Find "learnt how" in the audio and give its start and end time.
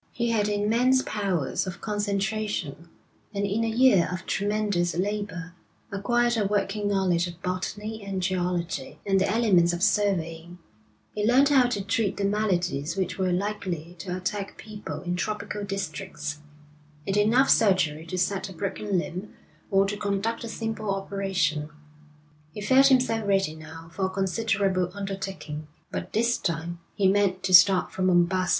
11.23-11.67